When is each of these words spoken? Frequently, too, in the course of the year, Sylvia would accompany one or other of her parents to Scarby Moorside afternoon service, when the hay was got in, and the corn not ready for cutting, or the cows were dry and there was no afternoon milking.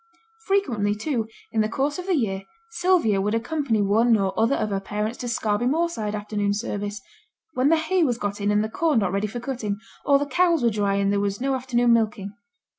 Frequently, 0.47 0.95
too, 0.95 1.27
in 1.51 1.61
the 1.61 1.69
course 1.69 1.99
of 1.99 2.07
the 2.07 2.15
year, 2.15 2.45
Sylvia 2.71 3.21
would 3.21 3.35
accompany 3.35 3.83
one 3.83 4.17
or 4.17 4.33
other 4.35 4.55
of 4.55 4.71
her 4.71 4.79
parents 4.79 5.19
to 5.19 5.27
Scarby 5.27 5.67
Moorside 5.67 6.15
afternoon 6.15 6.55
service, 6.55 7.01
when 7.53 7.69
the 7.69 7.77
hay 7.77 8.01
was 8.01 8.17
got 8.17 8.41
in, 8.41 8.49
and 8.49 8.63
the 8.63 8.67
corn 8.67 8.97
not 8.97 9.11
ready 9.11 9.27
for 9.27 9.39
cutting, 9.39 9.77
or 10.03 10.17
the 10.17 10.25
cows 10.25 10.63
were 10.63 10.71
dry 10.71 10.95
and 10.95 11.11
there 11.13 11.19
was 11.19 11.39
no 11.39 11.53
afternoon 11.53 11.93
milking. 11.93 12.33